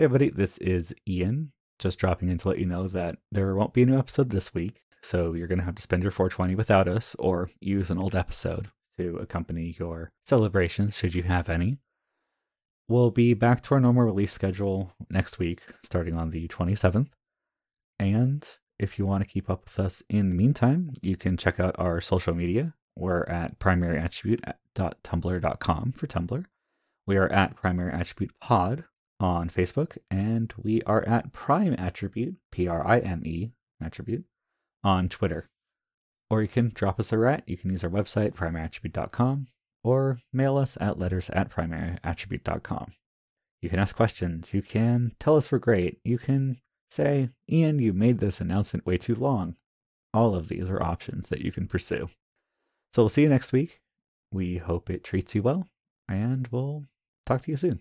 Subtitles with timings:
[0.00, 1.52] Hey, everybody, this is Ian.
[1.78, 4.54] Just dropping in to let you know that there won't be a new episode this
[4.54, 7.98] week, so you're going to have to spend your 420 without us or use an
[7.98, 11.76] old episode to accompany your celebrations, should you have any.
[12.88, 17.10] We'll be back to our normal release schedule next week, starting on the 27th.
[17.98, 18.48] And
[18.78, 21.76] if you want to keep up with us in the meantime, you can check out
[21.78, 22.72] our social media.
[22.96, 26.44] We're at primaryattribute.tumblr.com for Tumblr.
[27.06, 28.84] We are at Primary Attribute Pod
[29.20, 34.24] on Facebook, and we are at Prime Attribute, P R I M E Attribute,
[34.82, 35.48] on Twitter.
[36.30, 37.44] Or you can drop us a rat.
[37.46, 39.48] You can use our website, primaryattribute.com,
[39.84, 42.92] or mail us at letters at primaryattribute.com.
[43.60, 44.54] You can ask questions.
[44.54, 45.98] You can tell us we're great.
[46.04, 46.58] You can
[46.88, 49.56] say, Ian, you made this announcement way too long.
[50.14, 52.08] All of these are options that you can pursue.
[52.92, 53.80] So we'll see you next week.
[54.32, 55.66] We hope it treats you well,
[56.08, 56.86] and we'll
[57.26, 57.80] talk to you soon.